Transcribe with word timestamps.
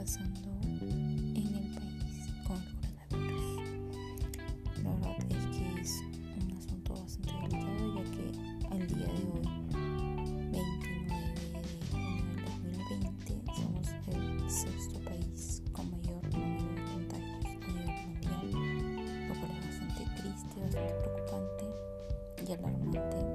pasando 0.00 0.48
en 0.62 1.46
el 1.56 1.68
país 1.74 2.32
con 2.46 2.56
el 2.56 2.74
coronavirus. 3.10 3.48
La 4.82 4.90
verdad 4.94 5.16
es 5.28 5.44
que 5.54 5.64
es 5.78 5.92
un 6.40 6.56
asunto 6.56 6.94
bastante 6.94 7.32
delicado 7.34 7.84
ya 7.94 8.04
que 8.10 8.24
al 8.70 8.82
día 8.86 9.06
de 9.06 9.12
hoy, 9.12 9.44
29 10.52 11.04
de 11.20 11.52
junio 11.90 12.32
del 12.88 13.00
2020, 13.04 13.28
somos 13.54 13.86
el 14.08 14.50
sexto 14.50 14.98
país 15.00 15.62
con 15.72 15.90
mayor 15.90 16.22
número 16.32 16.64
de 16.64 16.82
contagios 16.92 17.44
a 17.44 17.48
nivel 17.68 17.92
mundial, 18.06 19.28
lo 19.28 19.34
cual 19.34 19.52
es 19.58 19.66
bastante 19.66 20.02
triste, 20.16 20.54
bastante 20.62 20.94
preocupante 21.02 21.64
y 22.48 22.52
alarmante. 22.52 23.29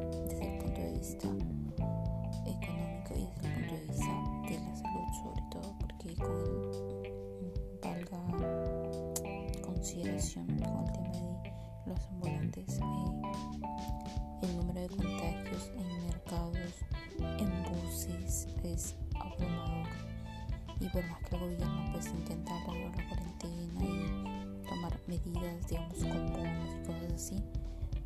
Con 10.15 10.49
el 10.49 10.57
tema 10.57 11.41
de 11.43 11.53
los 11.87 12.07
ambulantes, 12.07 12.79
eh, 12.79 14.41
el 14.43 14.55
número 14.55 14.79
de 14.79 14.87
contagios 14.87 15.71
en 15.75 16.07
mercados, 16.07 16.57
en 17.19 17.63
buses 17.63 18.47
es 18.63 18.95
abrumador. 19.19 19.87
Y 20.79 20.87
por 20.87 21.05
más 21.07 21.19
que 21.19 21.35
el 21.35 21.41
gobierno 21.41 21.89
pues 21.91 22.07
intenta 22.07 22.53
lograr 22.65 22.95
la 22.95 23.09
cuarentena 23.09 23.83
y 23.83 24.63
tomar 24.65 24.99
medidas 25.07 25.67
digamos 25.67 25.97
con 25.97 26.31
bonos 26.31 26.69
y 26.75 26.85
cosas 26.87 27.13
así 27.13 27.43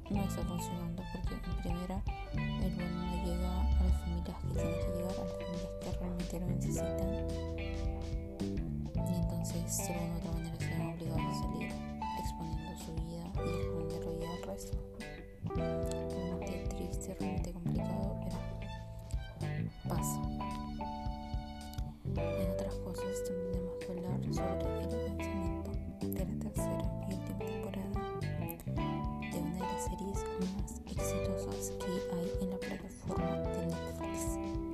no 0.10 0.24
está 0.24 0.42
funcionando 0.42 1.04
porque 1.14 1.36
en 1.36 1.62
primera 1.62 2.02
el 2.34 2.76
bono 2.76 3.06
no 3.06 3.24
llega 3.24 3.62
a 3.62 3.84
las 3.84 4.02
familias 4.02 4.38
que 4.42 4.48
tienen 4.48 4.80
que 4.80 4.98
llegar 4.98 5.14
a 5.14 5.24
las 5.24 5.34
familias 5.34 5.72
que 5.80 5.92
realmente 6.00 6.40
lo 6.40 6.48
necesitan 6.48 7.09
en 23.00 23.08
otras 23.08 23.22
cosas 23.22 23.24
también 23.24 23.52
tenemos 23.52 23.78
que 23.80 23.92
hablar 23.92 24.20
sobre 24.34 24.84
el 24.84 25.18
lanzamiento 25.18 25.72
de 26.02 26.26
la 26.26 26.40
tercera 26.40 26.84
y 27.10 27.14
última 27.14 27.40
temporada 27.40 28.02
de 29.32 29.40
una 29.40 29.54
de 29.54 29.60
las 29.60 29.84
series 29.86 30.20
más 30.40 30.72
exitosas 30.86 31.72
que 31.80 31.92
hay 32.14 32.28
en 32.42 32.50
la 32.50 32.58
plataforma 32.58 33.38
de 33.38 33.68
Netflix. 33.68 34.20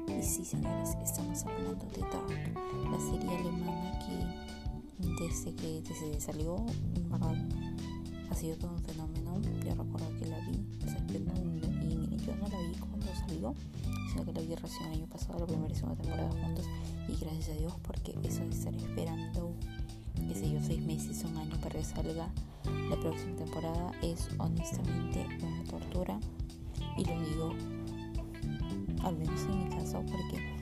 Y 0.08 0.24
sí, 0.24 0.46
señores, 0.46 0.90
estamos 1.04 1.44
hablando 1.46 1.86
de 1.86 2.02
Dark, 2.02 2.90
la 2.92 3.00
serie 3.00 3.38
alemana 3.38 4.00
que 4.00 4.16
desde 5.20 5.54
que 5.56 5.82
desde 5.82 6.20
salió, 6.20 6.66
ha 8.30 8.36
sido 8.36 8.58
todo 8.58 8.72
un 8.72 8.84
fenómeno. 8.84 9.40
Yo 9.64 9.76
recuerdo 9.76 10.10
que 10.20 10.26
la 10.26 10.40
vi, 10.40 10.66
o 10.84 10.88
sea, 10.88 11.06
yo 11.08 11.20
no, 11.20 11.34
y 11.36 11.96
mire, 11.96 12.18
yo 12.26 12.36
no 12.36 12.48
la 12.48 12.60
vi 12.60 12.76
cuando 12.80 13.08
salió, 13.16 13.54
que 14.24 14.34
la 14.34 14.42
vi 14.42 14.56
recién 14.56 14.86
el 14.88 15.00
año 15.00 15.08
pasado, 15.08 15.40
la 15.40 15.46
primera 15.46 15.72
y 15.72 15.76
segunda 15.76 16.02
temporada 16.02 16.30
juntos, 16.32 16.66
y 17.08 17.16
gracias 17.18 17.50
a 17.50 17.60
Dios 17.60 17.74
porque 17.82 18.16
eso 18.24 18.42
de 18.42 18.50
estar 18.50 18.74
esperando, 18.76 19.54
qué 20.28 20.36
sé 20.36 20.50
yo, 20.50 20.60
seis 20.62 20.82
meses, 20.82 21.24
un 21.24 21.38
año 21.38 21.58
para 21.62 21.80
que 21.80 21.84
salga 21.84 22.30
la 22.90 22.96
próxima 23.00 23.36
temporada 23.36 23.92
es 24.02 24.28
honestamente 24.38 25.26
una 25.42 25.64
tortura. 25.64 26.20
Y 26.98 27.06
lo 27.06 27.20
digo 27.22 27.54
al 29.04 29.18
menos 29.18 29.42
en 29.42 29.64
mi 29.64 29.76
caso 29.76 30.02
porque 30.10 30.56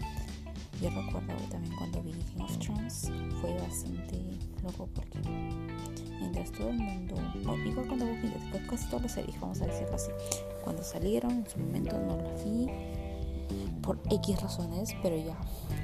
yo 0.81 0.89
recuerdo 0.89 1.43
también 1.49 1.75
cuando 1.77 2.03
vi 2.03 2.11
Game 2.11 2.43
of 2.43 2.57
Thrones 2.57 3.11
fue 3.39 3.53
bastante 3.57 4.19
loco 4.61 4.89
porque 4.93 5.19
mientras 6.19 6.51
todo 6.51 6.69
el 6.69 6.79
mundo, 6.79 7.15
bueno, 7.43 7.63
igual 7.65 7.87
cuando 7.87 8.05
vi 8.05 8.31
casi 8.69 8.87
todas 8.87 9.03
las 9.03 9.11
series, 9.13 9.39
vamos 9.39 9.61
a 9.61 9.67
decirlo 9.67 9.95
así, 9.95 10.11
cuando 10.63 10.83
salieron 10.83 11.31
en 11.31 11.49
su 11.49 11.59
momento 11.59 11.97
no 11.99 12.17
las 12.17 12.43
vi 12.43 12.67
por 13.81 13.99
X 14.09 14.41
razones, 14.41 14.95
pero 15.01 15.15
ya. 15.17 15.37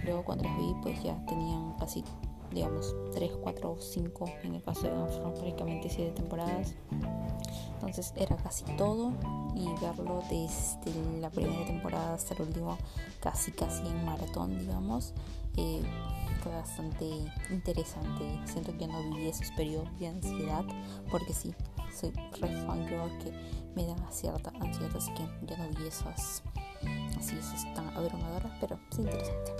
Luego 0.03 0.23
cuando 0.23 0.45
las 0.45 0.57
vi 0.57 0.73
pues 0.81 1.03
ya 1.03 1.15
tenían 1.25 1.73
casi 1.77 2.03
digamos 2.51 2.95
3, 3.13 3.31
4 3.41 3.71
o 3.71 3.79
5 3.79 4.25
en 4.43 4.55
el 4.55 4.63
caso 4.63 4.81
de 4.83 4.89
Thrones 4.89 5.39
prácticamente 5.39 5.89
7 5.89 6.11
temporadas. 6.11 6.73
Entonces 7.75 8.13
era 8.15 8.35
casi 8.37 8.63
todo 8.75 9.13
y 9.55 9.67
verlo 9.81 10.21
desde 10.29 11.19
la 11.19 11.29
primera 11.29 11.65
temporada 11.65 12.13
hasta 12.13 12.33
el 12.35 12.41
último 12.41 12.77
casi 13.21 13.51
casi 13.51 13.85
en 13.87 14.05
maratón 14.05 14.57
digamos 14.59 15.13
eh, 15.57 15.81
fue 16.41 16.53
bastante 16.53 17.05
interesante. 17.49 18.39
Siento 18.45 18.71
que 18.73 18.79
ya 18.79 18.87
no 18.87 19.03
viví 19.11 19.27
esos 19.27 19.51
periodos 19.51 19.87
de 19.99 20.07
ansiedad 20.07 20.63
porque 21.11 21.33
sí 21.33 21.53
soy 21.93 22.11
re 22.11 22.65
fan 22.65 22.85
que 22.85 23.31
me 23.75 23.85
da 23.85 23.95
cierta 24.11 24.51
ansiedad 24.59 24.95
así 24.95 25.11
que 25.13 25.23
ya 25.45 25.57
no 25.57 25.69
vi 25.77 25.87
esas 25.87 26.43
así 27.19 27.37
esas 27.37 27.73
tan 27.73 27.89
abrumadoras 27.89 28.51
pero 28.59 28.79
es 28.91 28.99
interesante 28.99 29.53